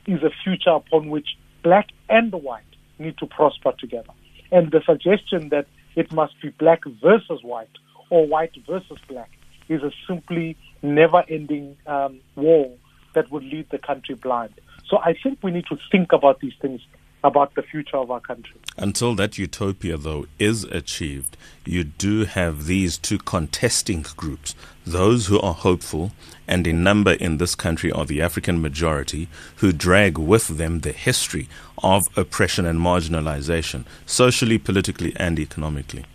is 0.08 0.22
a 0.24 0.32
future 0.44 0.72
upon 0.72 1.10
which 1.10 1.38
black 1.64 1.90
and 2.10 2.34
white 2.34 2.64
need 2.98 3.18
to 3.20 3.28
prosper 3.28 3.74
together. 3.78 4.12
And 4.52 4.72
the 4.72 4.82
suggestion 4.86 5.50
that 5.50 5.68
it 5.96 6.12
must 6.12 6.34
be 6.42 6.50
black 6.50 6.84
versus 6.86 7.44
white 7.44 7.70
or 8.10 8.26
white 8.26 8.54
versus 8.68 8.98
black 9.08 9.30
is 9.68 9.84
a 9.84 9.92
simply 10.08 10.58
never 10.82 11.24
ending 11.30 11.78
um, 11.86 12.20
war 12.36 12.72
that 13.14 13.30
would 13.32 13.44
lead 13.44 13.70
the 13.70 13.78
country 13.78 14.16
blind. 14.16 14.54
So 14.88 14.98
I 14.98 15.14
think 15.22 15.40
we 15.44 15.52
need 15.52 15.66
to 15.70 15.78
think 15.92 16.12
about 16.12 16.40
these 16.40 16.54
things 16.62 16.82
about 17.24 17.56
the 17.56 17.62
future 17.62 17.98
of 17.98 18.12
our 18.12 18.20
country. 18.20 18.56
Until 18.78 19.14
that 19.16 19.38
utopia, 19.38 19.98
though, 19.98 20.26
is 20.38 20.64
achieved, 20.66 21.36
you 21.66 21.84
do 21.84 22.26
have 22.26 22.66
these 22.66 22.98
two 22.98 23.18
contesting 23.18 24.06
groups 24.16 24.56
those 24.86 25.28
who 25.28 25.40
are 25.40 25.54
hopeful, 25.54 26.12
and 26.48 26.66
in 26.66 26.82
number 26.82 27.14
in 27.14 27.38
this 27.38 27.54
country 27.54 27.92
are 27.92 28.06
the 28.06 28.22
African 28.22 28.60
majority, 28.60 29.28
who 29.58 29.72
drag 29.72 30.18
with 30.18 30.48
them 30.48 30.80
the 30.80 30.92
history 30.92 31.48
of 31.84 32.08
oppression 32.18 32.66
and 32.66 32.80
marginalization, 32.80 33.86
socially, 34.06 34.58
politically, 34.58 35.14
and 35.18 35.38
economically. 35.38 36.06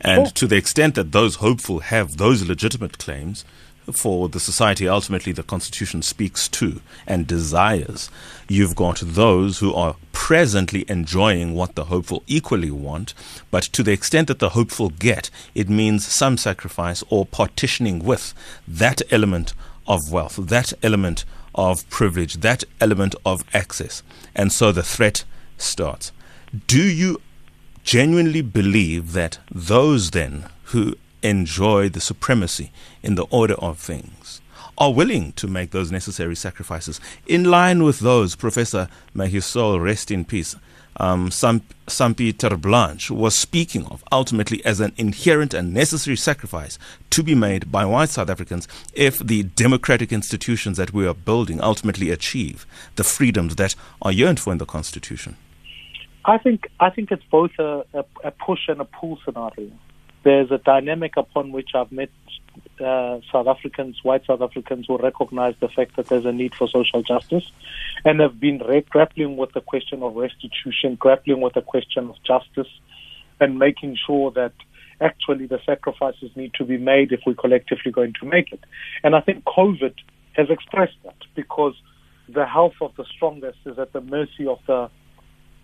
And 0.00 0.26
oh. 0.26 0.30
to 0.30 0.46
the 0.46 0.56
extent 0.56 0.96
that 0.96 1.12
those 1.12 1.36
hopeful 1.36 1.78
have 1.80 2.16
those 2.16 2.48
legitimate 2.48 2.98
claims, 2.98 3.44
for 3.92 4.28
the 4.28 4.40
society 4.40 4.88
ultimately 4.88 5.32
the 5.32 5.42
Constitution 5.42 6.02
speaks 6.02 6.48
to 6.48 6.80
and 7.06 7.26
desires. 7.26 8.10
You've 8.48 8.74
got 8.74 9.00
those 9.02 9.58
who 9.58 9.74
are 9.74 9.96
presently 10.12 10.84
enjoying 10.88 11.54
what 11.54 11.74
the 11.74 11.84
hopeful 11.84 12.22
equally 12.26 12.70
want, 12.70 13.14
but 13.50 13.64
to 13.64 13.82
the 13.82 13.92
extent 13.92 14.28
that 14.28 14.38
the 14.38 14.50
hopeful 14.50 14.90
get, 14.90 15.30
it 15.54 15.68
means 15.68 16.06
some 16.06 16.36
sacrifice 16.36 17.04
or 17.10 17.26
partitioning 17.26 17.98
with 18.00 18.34
that 18.66 19.02
element 19.10 19.54
of 19.86 20.10
wealth, 20.10 20.36
that 20.36 20.72
element 20.82 21.24
of 21.54 21.88
privilege, 21.90 22.34
that 22.36 22.64
element 22.80 23.14
of 23.24 23.44
access. 23.54 24.02
And 24.34 24.52
so 24.52 24.72
the 24.72 24.82
threat 24.82 25.24
starts. 25.58 26.12
Do 26.66 26.82
you 26.82 27.20
genuinely 27.82 28.40
believe 28.40 29.12
that 29.12 29.38
those 29.50 30.10
then 30.10 30.46
who 30.64 30.96
enjoy 31.24 31.88
the 31.88 32.00
supremacy 32.00 32.70
in 33.02 33.14
the 33.14 33.24
order 33.24 33.54
of 33.54 33.78
things 33.78 34.40
are 34.76 34.92
willing 34.92 35.32
to 35.32 35.46
make 35.46 35.70
those 35.70 35.92
necessary 35.92 36.34
sacrifices 36.34 37.00
in 37.26 37.44
line 37.44 37.82
with 37.82 38.00
those 38.00 38.34
Professor 38.34 38.88
Mahisol, 39.14 39.80
rest 39.80 40.10
in 40.10 40.24
peace, 40.24 40.56
um, 40.96 41.28
Sampie 41.28 42.32
Terreblanche 42.32 43.10
was 43.10 43.34
speaking 43.34 43.84
of 43.86 44.04
ultimately 44.12 44.64
as 44.64 44.80
an 44.80 44.92
inherent 44.96 45.52
and 45.52 45.74
necessary 45.74 46.16
sacrifice 46.16 46.78
to 47.10 47.22
be 47.22 47.34
made 47.34 47.72
by 47.72 47.84
white 47.84 48.10
South 48.10 48.30
Africans 48.30 48.68
if 48.92 49.18
the 49.18 49.42
democratic 49.42 50.12
institutions 50.12 50.76
that 50.76 50.92
we 50.92 51.06
are 51.06 51.14
building 51.14 51.60
ultimately 51.60 52.10
achieve 52.10 52.64
the 52.94 53.04
freedoms 53.04 53.56
that 53.56 53.74
are 54.02 54.12
yearned 54.12 54.38
for 54.38 54.52
in 54.52 54.58
the 54.58 54.66
Constitution? 54.66 55.36
I 56.24 56.38
think 56.38 56.68
I 56.80 56.90
think 56.90 57.10
it's 57.10 57.24
both 57.30 57.50
a, 57.58 57.84
a, 57.92 58.04
a 58.22 58.30
push 58.30 58.68
and 58.68 58.80
a 58.80 58.84
pull 58.84 59.18
scenario 59.24 59.70
there's 60.24 60.50
a 60.50 60.58
dynamic 60.58 61.16
upon 61.16 61.52
which 61.52 61.70
I've 61.74 61.92
met 61.92 62.10
uh, 62.80 63.20
South 63.30 63.46
Africans, 63.46 64.02
white 64.02 64.26
South 64.26 64.40
Africans, 64.40 64.86
who 64.88 64.96
recognize 64.96 65.54
the 65.60 65.68
fact 65.68 65.96
that 65.96 66.08
there's 66.08 66.24
a 66.24 66.32
need 66.32 66.54
for 66.54 66.68
social 66.68 67.02
justice 67.02 67.50
and 68.04 68.20
have 68.20 68.40
been 68.40 68.58
re- 68.58 68.84
grappling 68.88 69.36
with 69.36 69.52
the 69.52 69.60
question 69.60 70.02
of 70.02 70.16
restitution, 70.16 70.96
grappling 70.96 71.40
with 71.40 71.54
the 71.54 71.62
question 71.62 72.08
of 72.08 72.16
justice, 72.24 72.72
and 73.40 73.58
making 73.58 73.96
sure 74.06 74.30
that 74.32 74.52
actually 75.00 75.46
the 75.46 75.60
sacrifices 75.66 76.30
need 76.36 76.52
to 76.54 76.64
be 76.64 76.78
made 76.78 77.12
if 77.12 77.20
we're 77.26 77.34
collectively 77.34 77.92
going 77.92 78.14
to 78.20 78.26
make 78.26 78.52
it. 78.52 78.60
And 79.02 79.14
I 79.14 79.20
think 79.20 79.44
COVID 79.44 79.94
has 80.32 80.50
expressed 80.50 80.96
that 81.04 81.16
because 81.34 81.74
the 82.28 82.46
health 82.46 82.74
of 82.80 82.94
the 82.96 83.04
strongest 83.04 83.58
is 83.66 83.78
at 83.78 83.92
the 83.92 84.00
mercy 84.00 84.46
of 84.46 84.58
the 84.66 84.90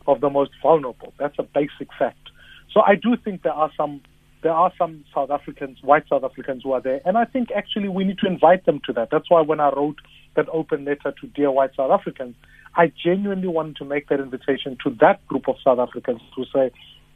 of 0.06 0.20
the 0.20 0.30
most 0.30 0.50
vulnerable. 0.62 1.12
That's 1.18 1.38
a 1.38 1.42
basic 1.42 1.88
fact. 1.98 2.30
So 2.72 2.80
I 2.80 2.94
do 2.94 3.16
think 3.16 3.42
there 3.42 3.52
are 3.52 3.70
some 3.76 4.00
there 4.42 4.52
are 4.52 4.72
some 4.78 5.04
South 5.14 5.30
Africans, 5.30 5.78
white 5.82 6.04
South 6.08 6.24
Africans 6.24 6.62
who 6.62 6.72
are 6.72 6.80
there. 6.80 7.00
And 7.04 7.18
I 7.18 7.24
think 7.24 7.50
actually 7.54 7.88
we 7.88 8.04
need 8.04 8.18
to 8.18 8.26
invite 8.26 8.64
them 8.66 8.80
to 8.86 8.92
that. 8.94 9.08
That's 9.10 9.30
why 9.30 9.42
when 9.42 9.60
I 9.60 9.70
wrote 9.70 9.98
that 10.36 10.48
open 10.52 10.84
letter 10.84 11.12
to 11.20 11.26
Dear 11.26 11.50
White 11.50 11.74
South 11.76 11.90
Africans, 11.90 12.34
I 12.74 12.92
genuinely 13.04 13.48
wanted 13.48 13.76
to 13.76 13.84
make 13.84 14.08
that 14.08 14.20
invitation 14.20 14.78
to 14.84 14.90
that 15.00 15.26
group 15.26 15.48
of 15.48 15.56
South 15.62 15.78
Africans 15.78 16.20
to 16.36 16.44
say, 16.54 16.70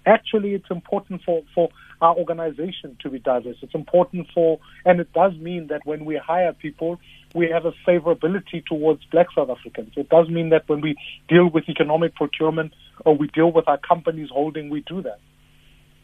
actually, 0.04 0.54
it's 0.54 0.70
important 0.70 1.22
for, 1.24 1.42
for 1.54 1.70
our 2.02 2.14
organization 2.16 2.96
to 3.00 3.08
be 3.08 3.18
diverse. 3.18 3.56
It's 3.62 3.74
important 3.74 4.26
for, 4.34 4.58
and 4.84 5.00
it 5.00 5.12
does 5.12 5.34
mean 5.36 5.68
that 5.68 5.86
when 5.86 6.04
we 6.04 6.16
hire 6.16 6.52
people, 6.52 6.98
we 7.34 7.48
have 7.50 7.64
a 7.64 7.72
favorability 7.86 8.64
towards 8.66 9.04
black 9.06 9.28
South 9.34 9.48
Africans. 9.48 9.92
It 9.96 10.08
does 10.08 10.28
mean 10.28 10.50
that 10.50 10.68
when 10.68 10.80
we 10.80 10.96
deal 11.28 11.48
with 11.48 11.68
economic 11.68 12.14
procurement 12.14 12.72
or 13.04 13.16
we 13.16 13.28
deal 13.28 13.50
with 13.50 13.68
our 13.68 13.78
companies 13.78 14.28
holding, 14.30 14.70
we 14.70 14.80
do 14.80 15.02
that. 15.02 15.20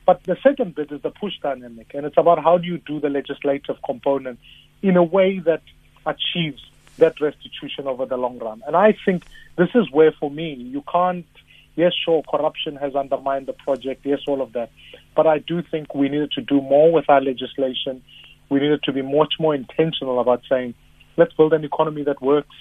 But 0.06 0.24
the 0.24 0.36
second 0.42 0.74
bit 0.74 0.90
is 0.90 1.02
the 1.02 1.10
push 1.10 1.34
dynamic, 1.42 1.92
and 1.94 2.04
it's 2.06 2.18
about 2.18 2.42
how 2.42 2.58
do 2.58 2.66
you 2.66 2.78
do 2.78 3.00
the 3.00 3.08
legislative 3.08 3.76
component 3.84 4.38
in 4.82 4.96
a 4.96 5.02
way 5.02 5.38
that 5.40 5.62
achieves 6.06 6.62
that 6.98 7.20
restitution 7.20 7.86
over 7.86 8.06
the 8.06 8.16
long 8.16 8.38
run. 8.38 8.62
And 8.66 8.76
I 8.76 8.96
think 9.04 9.24
this 9.56 9.68
is 9.74 9.90
where, 9.90 10.12
for 10.12 10.30
me, 10.30 10.54
you 10.54 10.82
can't. 10.90 11.26
Yes, 11.76 11.92
sure, 12.04 12.22
corruption 12.28 12.76
has 12.76 12.94
undermined 12.94 13.46
the 13.46 13.52
project. 13.52 14.04
Yes, 14.04 14.20
all 14.26 14.42
of 14.42 14.52
that. 14.52 14.70
But 15.14 15.26
I 15.26 15.38
do 15.38 15.62
think 15.62 15.94
we 15.94 16.08
needed 16.08 16.32
to 16.32 16.42
do 16.42 16.60
more 16.60 16.92
with 16.92 17.08
our 17.08 17.20
legislation. 17.20 18.02
We 18.48 18.60
needed 18.60 18.82
to 18.84 18.92
be 18.92 19.02
much 19.02 19.34
more 19.38 19.54
intentional 19.54 20.20
about 20.20 20.42
saying, 20.48 20.74
let's 21.16 21.32
build 21.34 21.52
an 21.52 21.64
economy 21.64 22.02
that 22.04 22.20
works. 22.20 22.54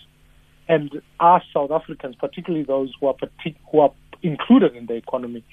And 0.67 1.01
ask 1.19 1.45
South 1.51 1.71
Africans, 1.71 2.15
particularly 2.15 2.63
those 2.63 2.93
who 2.99 3.07
are 3.07 3.15
partic- 3.15 3.55
who 3.71 3.79
are 3.79 3.91
included 4.21 4.75
in 4.75 4.85
the 4.85 4.93
economy, 4.93 5.43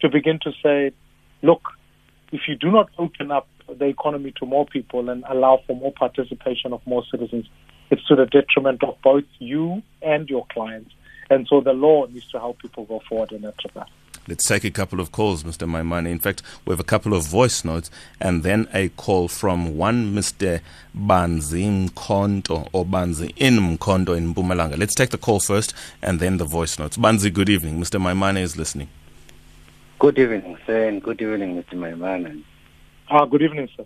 to 0.00 0.08
begin 0.08 0.38
to 0.42 0.52
say, 0.62 0.92
look, 1.42 1.62
if 2.32 2.42
you 2.48 2.56
do 2.56 2.70
not 2.70 2.88
open 2.98 3.30
up 3.30 3.46
the 3.68 3.86
economy 3.86 4.32
to 4.38 4.46
more 4.46 4.66
people 4.66 5.08
and 5.08 5.24
allow 5.28 5.60
for 5.66 5.76
more 5.76 5.92
participation 5.92 6.72
of 6.72 6.84
more 6.86 7.04
citizens, 7.10 7.46
it's 7.90 8.04
to 8.06 8.16
the 8.16 8.26
detriment 8.26 8.82
of 8.82 8.96
both 9.02 9.24
you 9.38 9.82
and 10.00 10.28
your 10.30 10.46
clients. 10.46 10.92
And 11.30 11.46
so 11.48 11.60
the 11.60 11.72
law 11.72 12.06
needs 12.06 12.26
to 12.32 12.38
help 12.38 12.58
people 12.58 12.84
go 12.84 13.00
forward 13.08 13.32
in 13.32 13.42
that 13.42 13.54
regard. 13.64 13.88
Let's 14.28 14.46
take 14.46 14.62
a 14.62 14.70
couple 14.70 15.00
of 15.00 15.10
calls, 15.10 15.42
Mr. 15.42 15.68
Maimane. 15.68 16.08
In 16.08 16.20
fact, 16.20 16.42
we 16.64 16.70
have 16.72 16.78
a 16.78 16.84
couple 16.84 17.12
of 17.12 17.26
voice 17.26 17.64
notes 17.64 17.90
and 18.20 18.44
then 18.44 18.68
a 18.72 18.88
call 18.90 19.26
from 19.26 19.76
one 19.76 20.14
Mr. 20.14 20.60
Banzi 20.96 21.88
Mkondo 21.88 22.68
or 22.72 22.84
Banzi 22.84 23.32
in 23.36 23.58
Mkondo 23.58 24.16
in 24.16 24.32
Mpumalanga. 24.32 24.78
Let's 24.78 24.94
take 24.94 25.10
the 25.10 25.18
call 25.18 25.40
first 25.40 25.74
and 26.02 26.20
then 26.20 26.36
the 26.36 26.44
voice 26.44 26.78
notes. 26.78 26.96
Banzi, 26.96 27.32
good 27.32 27.48
evening. 27.48 27.80
Mr. 27.80 28.00
Maimane 28.00 28.40
is 28.40 28.56
listening. 28.56 28.88
Good 30.02 30.18
evening, 30.18 30.58
sir, 30.66 30.88
and 30.88 31.00
good 31.00 31.22
evening, 31.22 31.62
Mr. 31.62 31.74
Maimane. 31.74 32.42
Ah, 33.08 33.24
good 33.24 33.40
evening, 33.40 33.68
sir. 33.76 33.84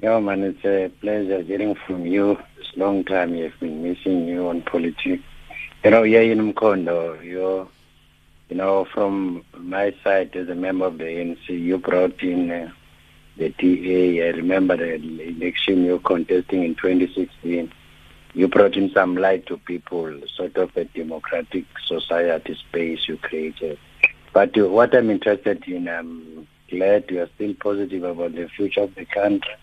Yeah, 0.00 0.18
man, 0.18 0.42
it's 0.42 0.64
a 0.64 0.90
pleasure 1.02 1.42
hearing 1.42 1.74
from 1.86 2.06
you. 2.06 2.38
It's 2.56 2.74
a 2.74 2.78
long 2.78 3.04
time 3.04 3.32
we 3.32 3.40
have 3.40 3.60
been 3.60 3.82
missing 3.82 4.26
you 4.26 4.48
on 4.48 4.62
politics. 4.62 5.22
You 5.84 5.90
know, 5.90 6.04
yeah, 6.04 6.20
in 6.20 6.54
Mkondo, 6.54 7.22
you 7.22 7.68
you 8.48 8.56
know, 8.56 8.86
from 8.94 9.44
my 9.58 9.94
side 10.02 10.34
as 10.36 10.48
a 10.48 10.54
member 10.54 10.86
of 10.86 10.96
the 10.96 11.04
ANC, 11.04 11.48
you 11.50 11.76
brought 11.76 12.22
in 12.22 12.50
uh, 12.50 12.72
the 13.36 13.50
DA. 13.50 14.26
I 14.26 14.30
remember 14.30 14.78
the 14.78 14.94
election 14.94 15.84
you 15.84 15.92
were 15.92 15.98
contesting 15.98 16.64
in 16.64 16.76
2016. 16.76 17.70
You 18.32 18.48
brought 18.48 18.74
in 18.74 18.90
some 18.94 19.18
light 19.18 19.44
to 19.48 19.58
people, 19.58 20.18
sort 20.34 20.56
of 20.56 20.74
a 20.78 20.86
democratic 20.86 21.66
society 21.86 22.54
space 22.54 23.06
you 23.06 23.18
created. 23.18 23.78
But 24.34 24.56
what 24.56 24.92
I'm 24.96 25.10
interested 25.10 25.62
in, 25.68 25.88
I'm 25.88 26.48
glad 26.68 27.08
you 27.08 27.22
are 27.22 27.28
still 27.36 27.54
positive 27.54 28.02
about 28.02 28.34
the 28.34 28.48
future 28.48 28.80
of 28.80 28.94
the 28.96 29.04
country 29.04 29.54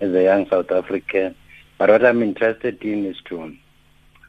as 0.00 0.12
a 0.12 0.24
young 0.24 0.48
South 0.48 0.72
African. 0.72 1.36
But 1.78 1.90
what 1.90 2.04
I'm 2.04 2.24
interested 2.24 2.82
in 2.82 3.06
is 3.06 3.16
to 3.26 3.56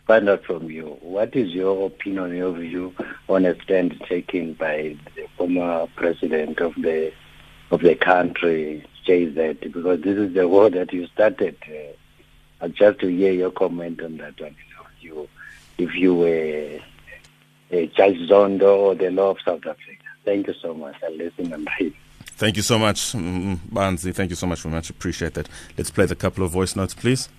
find 0.05 0.29
out 0.29 0.43
from 0.45 0.69
you, 0.69 0.99
what 1.01 1.35
is 1.35 1.49
your 1.49 1.87
opinion, 1.87 2.35
your 2.35 2.53
view 2.53 2.93
on 3.27 3.47
a 3.47 3.59
stand 3.63 3.99
taken 4.07 4.53
by 4.53 4.95
the 5.15 5.25
former 5.35 5.87
president 5.95 6.59
of 6.59 6.75
the 6.75 7.11
of 7.71 7.81
the 7.81 7.95
country, 7.95 8.85
JZ, 9.07 9.73
because 9.73 10.01
this 10.01 10.15
is 10.15 10.31
the 10.35 10.47
war 10.53 10.69
that 10.69 10.93
you 10.93 11.07
started. 11.07 11.57
Uh, 12.61 12.67
just 12.67 12.99
to 12.99 13.07
hear 13.07 13.31
your 13.31 13.51
comment 13.51 14.01
on 14.01 14.17
that 14.17 14.39
one. 14.39 14.55
You, 15.01 15.27
if 15.79 15.95
you 15.95 16.13
were 16.13 16.79
uh, 17.71 17.75
Judge 17.95 18.29
Zondo 18.29 18.77
or 18.77 18.95
the 18.95 19.09
law 19.11 19.31
of 19.31 19.37
South 19.43 19.65
Africa. 19.65 20.03
Thank 20.25 20.47
you 20.47 20.53
so 20.61 20.73
much. 20.73 20.95
I'll 21.03 21.15
listen 21.15 21.53
and 21.53 21.67
read. 21.79 21.93
Thank 22.37 22.55
you 22.57 22.61
so 22.61 22.77
much, 22.77 23.13
mm, 23.13 23.57
Banzi. 23.73 24.13
Thank 24.13 24.29
you 24.29 24.35
so 24.35 24.45
much 24.45 24.61
very 24.61 24.75
much. 24.75 24.89
Appreciate 24.89 25.33
that. 25.33 25.49
Let's 25.77 25.89
play 25.89 26.05
the 26.05 26.15
couple 26.15 26.43
of 26.43 26.51
voice 26.51 26.75
notes, 26.75 26.93
please. 26.93 27.29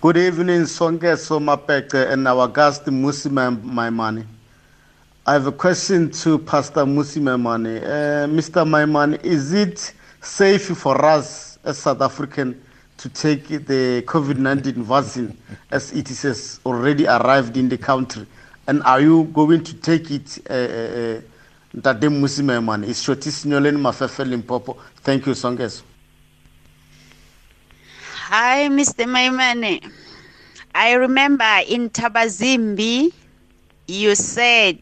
Good 0.00 0.16
evening, 0.16 0.62
Sonke 0.62 1.12
Somapeke 1.16 2.10
and 2.10 2.26
our 2.26 2.48
guest, 2.48 2.84
Mmusi 2.84 3.28
Maimane. 3.30 4.24
I 5.26 5.32
have 5.32 5.46
a 5.46 5.52
question 5.52 6.10
to 6.12 6.38
Pastor 6.38 6.86
Mmusi 6.86 7.20
Maimane. 7.20 7.82
Uh, 7.82 8.26
Mr. 8.28 8.64
Maimane, 8.66 9.22
is 9.24 9.52
it 9.52 9.92
safe 10.22 10.68
for 10.78 11.04
us 11.04 11.58
as 11.64 11.78
South 11.78 12.00
African 12.00 12.62
to 12.96 13.08
take 13.08 13.46
the 13.48 14.02
COVID-19 14.06 14.74
vaccine 14.84 15.36
as 15.70 15.92
it 15.92 16.08
has 16.08 16.60
already 16.64 17.06
arrived 17.06 17.56
in 17.56 17.68
the 17.68 17.76
country? 17.76 18.26
And 18.68 18.82
are 18.82 19.00
you 19.00 19.24
going 19.32 19.64
to 19.64 19.74
take 19.74 20.10
it, 20.10 20.38
uh, 20.50 20.52
uh, 20.52 21.20
Ntate 21.74 22.06
Mmusi 22.10 22.42
Maimane? 22.44 22.86
It's 22.86 23.02
Shoti 23.02 23.30
Sinyoleni 23.30 23.78
Mafefe. 23.78 24.76
Thank 24.98 25.24
you, 25.24 25.32
Songes. 25.32 25.80
Hi, 28.26 28.68
Mr. 28.68 29.06
Maimane. 29.06 29.90
I 30.74 30.92
remember 30.92 31.50
in 31.66 31.88
Thabazimbi, 31.88 33.10
you 33.86 34.14
said 34.14 34.78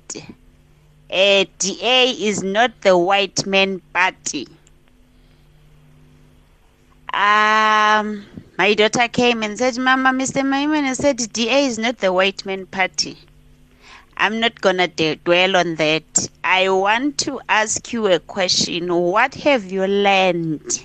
uh, 1.09 1.45
DA 1.61 2.11
is 2.11 2.43
not 2.43 2.73
the 2.81 2.99
white 2.99 3.47
man 3.47 3.81
party. 3.93 4.49
Um, 7.15 8.27
my 8.59 8.75
daughter 8.75 9.07
came 9.07 9.45
and 9.45 9.57
said, 9.57 9.79
Mama, 9.79 10.11
Mr. 10.11 10.43
Maimane 10.43 10.97
said 10.97 11.19
DA 11.33 11.67
is 11.67 11.79
not 11.79 11.99
the 11.99 12.13
white 12.13 12.45
man 12.45 12.67
party. 12.67 13.17
I'm 14.17 14.41
not 14.41 14.61
gonna 14.61 14.89
d- 14.89 15.17
dwell 15.25 15.57
on 15.57 15.77
that. 15.77 16.29
I 16.43 16.69
want 16.71 17.19
to 17.19 17.41
ask 17.49 17.93
you 17.93 18.07
a 18.07 18.19
question. 18.19 18.93
What 18.95 19.35
have 19.37 19.71
you 19.71 19.87
learned 19.87 20.85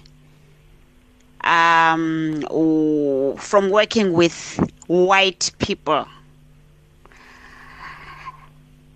um, 1.42 2.44
from 3.38 3.70
working 3.70 4.14
with 4.14 4.60
white 4.88 5.52
people? 5.60 6.08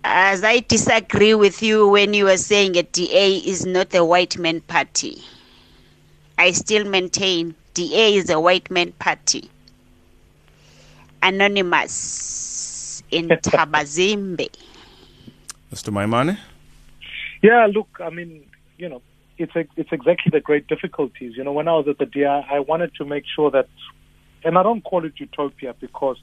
As 0.04 0.44
I 0.44 0.60
disagree 0.60 1.34
with 1.34 1.62
you 1.62 1.88
when 1.88 2.14
you 2.14 2.24
were 2.24 2.36
saying 2.38 2.76
a 2.76 2.82
DA 2.82 3.36
is 3.38 3.66
not 3.66 3.94
a 3.94 4.04
white 4.04 4.38
man 4.38 4.60
party. 4.62 5.22
I 6.38 6.52
still 6.52 6.84
maintain 6.84 7.54
DA 7.74 8.14
is 8.16 8.30
a 8.30 8.40
white 8.40 8.70
man 8.70 8.92
party. 8.92 9.50
Anonymous 11.22 11.92
in 13.10 13.28
Thabazimbi. 13.28 14.48
Mr. 15.72 15.90
Maimane? 15.90 16.38
Yeah, 17.42 17.66
look, 17.72 17.88
I 18.00 18.10
mean, 18.10 18.44
you 18.78 18.88
know, 18.88 19.02
it's 19.38 19.54
a, 19.54 19.66
it's 19.76 19.92
exactly 19.92 20.30
the 20.30 20.40
great 20.40 20.66
difficulties. 20.68 21.36
You 21.36 21.44
know, 21.44 21.52
when 21.52 21.68
I 21.68 21.72
was 21.72 21.88
at 21.88 21.98
the 21.98 22.06
DA, 22.06 22.26
I 22.50 22.60
wanted 22.60 22.94
to 22.96 23.04
make 23.04 23.24
sure 23.34 23.50
that, 23.50 23.68
and 24.44 24.56
I 24.56 24.62
don't 24.62 24.82
call 24.82 25.04
it 25.04 25.14
utopia 25.16 25.74
because 25.78 26.16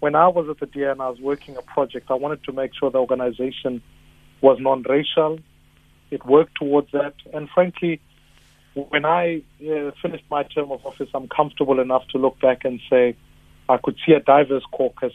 when 0.00 0.14
I 0.14 0.28
was 0.28 0.48
at 0.48 0.60
the 0.60 0.66
DA 0.66 0.90
and 0.92 1.02
I 1.02 1.08
was 1.08 1.20
working 1.20 1.56
a 1.56 1.62
project, 1.62 2.10
I 2.10 2.14
wanted 2.14 2.44
to 2.44 2.52
make 2.52 2.72
sure 2.74 2.90
the 2.90 2.98
organization 2.98 3.82
was 4.40 4.58
non-racial. 4.60 5.40
It 6.10 6.24
worked 6.26 6.56
towards 6.56 6.90
that, 6.92 7.14
and 7.32 7.48
frankly, 7.48 8.00
when 8.74 9.04
I 9.04 9.42
uh, 9.60 9.90
finished 10.00 10.24
my 10.30 10.44
term 10.44 10.70
of 10.70 10.84
office, 10.86 11.08
I'm 11.14 11.28
comfortable 11.28 11.80
enough 11.80 12.06
to 12.08 12.18
look 12.18 12.40
back 12.40 12.64
and 12.64 12.80
say, 12.88 13.16
I 13.68 13.76
could 13.76 13.96
see 14.04 14.12
a 14.12 14.20
diverse 14.20 14.64
caucus. 14.72 15.12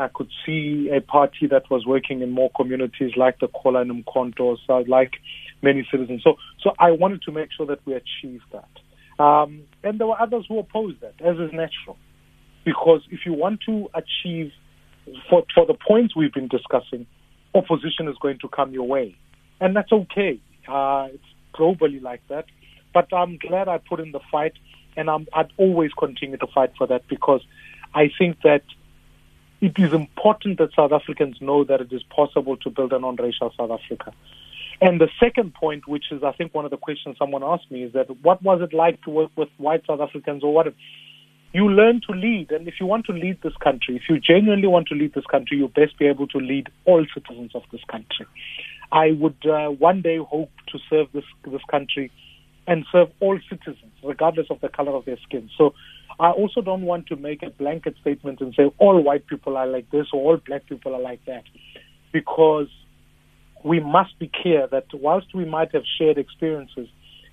I 0.00 0.08
could 0.08 0.28
see 0.46 0.90
a 0.94 1.00
party 1.00 1.46
that 1.50 1.70
was 1.70 1.84
working 1.86 2.22
in 2.22 2.30
more 2.30 2.50
communities 2.56 3.12
like 3.16 3.38
the 3.38 3.48
Kola 3.48 3.82
and 3.82 4.04
so 4.66 4.84
like 4.88 5.12
many 5.62 5.86
citizens. 5.90 6.22
So, 6.24 6.36
so 6.62 6.70
I 6.78 6.92
wanted 6.92 7.22
to 7.22 7.32
make 7.32 7.50
sure 7.54 7.66
that 7.66 7.80
we 7.84 7.94
achieved 7.94 8.44
that. 8.52 9.22
Um, 9.22 9.64
and 9.84 10.00
there 10.00 10.06
were 10.06 10.20
others 10.20 10.46
who 10.48 10.58
opposed 10.58 11.02
that, 11.02 11.14
as 11.20 11.36
is 11.36 11.52
natural. 11.52 11.98
Because 12.64 13.02
if 13.10 13.20
you 13.26 13.34
want 13.34 13.60
to 13.66 13.88
achieve, 13.94 14.52
for, 15.28 15.44
for 15.54 15.66
the 15.66 15.74
points 15.74 16.16
we've 16.16 16.32
been 16.32 16.48
discussing, 16.48 17.06
opposition 17.54 18.08
is 18.08 18.16
going 18.22 18.38
to 18.40 18.48
come 18.48 18.72
your 18.72 18.88
way. 18.88 19.16
And 19.60 19.76
that's 19.76 19.92
okay. 19.92 20.40
Uh, 20.66 21.08
it's 21.12 21.24
globally 21.54 22.00
like 22.00 22.22
that. 22.28 22.46
But 22.94 23.12
I'm 23.12 23.36
glad 23.36 23.68
I 23.68 23.78
put 23.78 24.00
in 24.00 24.12
the 24.12 24.20
fight, 24.32 24.54
and 24.96 25.10
I'm, 25.10 25.26
I'd 25.34 25.52
always 25.58 25.90
continue 25.92 26.38
to 26.38 26.46
fight 26.54 26.72
for 26.78 26.86
that 26.86 27.06
because 27.08 27.42
I 27.94 28.10
think 28.18 28.38
that 28.42 28.62
it 29.60 29.78
is 29.78 29.92
important 29.92 30.58
that 30.58 30.74
South 30.74 30.92
Africans 30.92 31.36
know 31.40 31.64
that 31.64 31.80
it 31.80 31.92
is 31.92 32.02
possible 32.04 32.56
to 32.58 32.70
build 32.70 32.92
a 32.92 32.98
non-racial 32.98 33.52
South 33.56 33.70
Africa. 33.70 34.12
And 34.80 35.00
the 35.00 35.08
second 35.20 35.52
point, 35.52 35.86
which 35.86 36.06
is 36.10 36.22
I 36.22 36.32
think 36.32 36.54
one 36.54 36.64
of 36.64 36.70
the 36.70 36.78
questions 36.78 37.16
someone 37.18 37.42
asked 37.44 37.70
me, 37.70 37.82
is 37.82 37.92
that 37.92 38.08
what 38.22 38.42
was 38.42 38.62
it 38.62 38.72
like 38.72 39.02
to 39.02 39.10
work 39.10 39.30
with 39.36 39.50
white 39.58 39.84
South 39.86 40.00
Africans 40.00 40.42
or 40.42 40.54
what? 40.54 40.72
You 41.52 41.68
learn 41.68 42.00
to 42.08 42.12
lead, 42.14 42.52
and 42.52 42.68
if 42.68 42.74
you 42.78 42.86
want 42.86 43.06
to 43.06 43.12
lead 43.12 43.42
this 43.42 43.56
country, 43.56 43.96
if 43.96 44.02
you 44.08 44.20
genuinely 44.20 44.68
want 44.68 44.86
to 44.88 44.94
lead 44.94 45.14
this 45.14 45.26
country, 45.26 45.58
you 45.58 45.68
best 45.68 45.98
be 45.98 46.06
able 46.06 46.28
to 46.28 46.38
lead 46.38 46.68
all 46.84 47.04
citizens 47.12 47.50
of 47.54 47.62
this 47.72 47.82
country. 47.90 48.26
I 48.92 49.10
would 49.12 49.44
uh, 49.44 49.68
one 49.68 50.00
day 50.00 50.18
hope 50.18 50.50
to 50.68 50.78
serve 50.88 51.08
this 51.12 51.24
this 51.44 51.62
country 51.70 52.10
and 52.66 52.86
serve 52.92 53.08
all 53.18 53.38
citizens, 53.48 53.92
regardless 54.02 54.46
of 54.48 54.60
the 54.60 54.68
color 54.68 54.92
of 54.92 55.04
their 55.04 55.18
skin. 55.24 55.50
So 55.58 55.74
I 56.20 56.30
also 56.32 56.60
don't 56.60 56.82
want 56.82 57.06
to 57.06 57.16
make 57.16 57.42
a 57.42 57.50
blanket 57.50 57.94
statement 58.02 58.40
and 58.42 58.54
say 58.54 58.70
all 58.78 59.02
white 59.02 59.26
people 59.26 59.56
are 59.56 59.66
like 59.66 59.90
this 59.90 60.06
or 60.12 60.20
all 60.20 60.36
black 60.36 60.66
people 60.66 60.94
are 60.94 61.00
like 61.00 61.24
that, 61.24 61.44
because 62.12 62.68
we 63.64 63.80
must 63.80 64.18
be 64.18 64.30
clear 64.42 64.68
that 64.70 64.84
whilst 64.92 65.34
we 65.34 65.44
might 65.46 65.72
have 65.72 65.84
shared 65.98 66.18
experiences, 66.18 66.88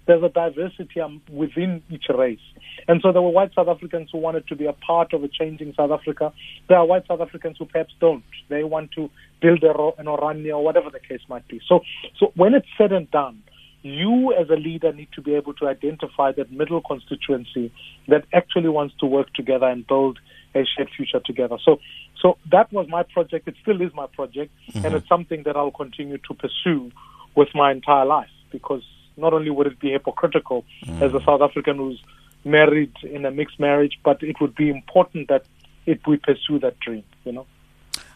there's 0.06 0.24
a 0.24 0.29
diversity 0.29 1.01
um, 1.01 1.22
within 1.29 1.84
each 1.89 2.06
race. 2.17 2.39
And 2.88 3.01
so 3.01 3.12
there 3.12 3.22
were 3.22 3.29
white 3.29 3.53
South 3.53 3.67
Africans 3.67 4.10
who 4.10 4.20
wanted 4.20 4.48
to 4.48 4.56
be 4.56 4.65
a 4.65 4.72
part 4.72 5.12
of 5.13 5.22
a 5.22 5.27
changing 5.27 5.74
South 5.75 5.91
Africa. 5.91 6.32
There 6.70 6.77
are 6.77 6.85
white 6.85 7.05
South 7.07 7.20
Africans 7.20 7.57
who 7.59 7.66
perhaps 7.66 7.94
don't. 8.00 8.24
They 8.48 8.64
want 8.64 8.92
to 8.94 9.09
build 9.42 9.64
a, 9.64 9.72
an 10.00 10.05
Orania 10.05 10.53
or 10.53 10.64
whatever 10.64 10.90
the 10.90 11.01
case 11.01 11.20
might 11.27 11.46
be. 11.50 11.59
So, 11.68 11.81
so 12.18 12.31
when 12.35 12.53
it's 12.53 12.68
said 12.77 12.94
and 12.94 13.12
done, 13.12 13.44
you 13.88 14.34
as 14.34 14.50
a 14.50 14.56
leader 14.56 14.92
need 14.94 15.10
to 15.14 15.22
be 15.22 15.36
able 15.36 15.54
to 15.56 15.68
identify 15.68 16.32
that 16.34 16.52
middle 16.52 16.82
constituency 16.82 17.72
that 18.08 18.26
actually 18.34 18.70
wants 18.70 18.96
to 19.00 19.06
work 19.06 19.34
together 19.34 19.68
and 19.68 19.86
build 19.86 20.20
a 20.56 20.64
shared 20.66 20.90
future 20.96 21.20
together. 21.20 21.58
So, 21.64 21.80
so 22.22 22.38
that 22.52 22.72
was 22.72 22.88
my 22.90 23.04
project. 23.04 23.48
It 23.48 23.56
still 23.62 23.82
is 23.82 23.94
my 23.94 24.08
project, 24.08 24.52
mm-hmm. 24.72 24.86
and 24.86 24.96
it's 24.96 25.08
something 25.08 25.44
that 25.44 25.56
I'll 25.56 25.72
continue 25.72 26.18
to 26.18 26.34
pursue 26.34 26.92
with 27.36 27.50
my 27.54 27.72
entire 27.72 28.06
life 28.06 28.30
because 28.52 28.84
not 29.18 29.34
only 29.34 29.50
would 29.50 29.68
it 29.68 29.80
be 29.80 29.92
hypocritical 29.92 30.66
mm. 30.86 31.02
as 31.02 31.14
a 31.14 31.24
South 31.26 31.42
African 31.42 31.78
who's 31.78 32.02
married 32.46 32.94
in 33.04 33.26
a 33.26 33.32
mixed 33.32 33.60
marriage, 33.60 34.00
but 34.04 34.24
it 34.24 34.38
would 34.40 34.56
be 34.56 34.70
important 34.70 35.28
that 35.28 35.46
it 35.86 36.00
we 36.08 36.18
pursue 36.18 36.60
that 36.60 36.80
dream, 36.80 37.04
you 37.24 37.32
know. 37.32 37.46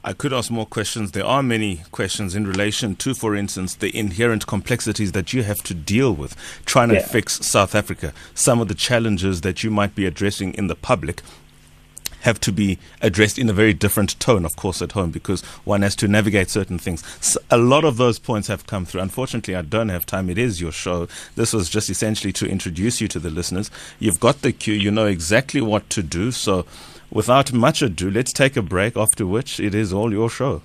I 0.03 0.13
could 0.13 0.33
ask 0.33 0.49
more 0.49 0.65
questions. 0.65 1.11
There 1.11 1.25
are 1.25 1.43
many 1.43 1.83
questions 1.91 2.33
in 2.33 2.47
relation 2.47 2.95
to, 2.97 3.13
for 3.13 3.35
instance, 3.35 3.75
the 3.75 3.95
inherent 3.95 4.47
complexities 4.47 5.11
that 5.11 5.31
you 5.31 5.43
have 5.43 5.61
to 5.63 5.75
deal 5.75 6.11
with 6.11 6.35
trying 6.65 6.89
to 6.89 7.01
fix 7.01 7.45
South 7.45 7.75
Africa, 7.75 8.11
some 8.33 8.59
of 8.59 8.67
the 8.67 8.73
challenges 8.73 9.41
that 9.41 9.63
you 9.63 9.69
might 9.69 9.93
be 9.93 10.07
addressing 10.07 10.55
in 10.55 10.67
the 10.67 10.75
public 10.75 11.21
have 12.21 12.39
to 12.39 12.51
be 12.51 12.77
addressed 13.01 13.37
in 13.37 13.49
a 13.49 13.53
very 13.53 13.73
different 13.73 14.19
tone, 14.19 14.45
of 14.45 14.55
course, 14.55 14.81
at 14.81 14.93
home, 14.93 15.11
because 15.11 15.41
one 15.65 15.81
has 15.81 15.95
to 15.97 16.07
navigate 16.07 16.49
certain 16.49 16.77
things. 16.77 17.03
So 17.19 17.39
a 17.49 17.57
lot 17.57 17.83
of 17.83 17.97
those 17.97 18.19
points 18.19 18.47
have 18.47 18.67
come 18.67 18.85
through. 18.85 19.01
Unfortunately, 19.01 19.55
I 19.55 19.63
don't 19.63 19.89
have 19.89 20.05
time. 20.05 20.29
It 20.29 20.37
is 20.37 20.61
your 20.61 20.71
show. 20.71 21.07
This 21.35 21.53
was 21.53 21.69
just 21.69 21.89
essentially 21.89 22.33
to 22.33 22.47
introduce 22.47 23.01
you 23.01 23.07
to 23.09 23.19
the 23.19 23.29
listeners. 23.29 23.71
You've 23.99 24.19
got 24.19 24.41
the 24.41 24.51
cue, 24.51 24.73
you 24.73 24.91
know 24.91 25.07
exactly 25.07 25.61
what 25.61 25.89
to 25.91 26.03
do. 26.03 26.31
So, 26.31 26.65
without 27.11 27.53
much 27.53 27.81
ado, 27.81 28.09
let's 28.09 28.33
take 28.33 28.57
a 28.57 28.61
break, 28.61 28.97
after 28.97 29.25
which 29.25 29.59
it 29.59 29.75
is 29.75 29.93
all 29.93 30.11
your 30.11 30.29
show. 30.29 30.61